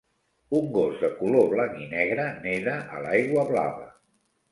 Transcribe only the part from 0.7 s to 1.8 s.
gos de color blanc